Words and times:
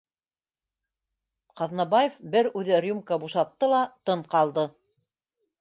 Ҡаҙнабаев 1.61 2.17
бер 2.37 2.51
үҙе 2.63 2.81
рюмка 2.89 3.21
бушатты 3.27 3.73
ла 3.75 3.83
тын 4.11 4.29
ҡалды 4.33 4.69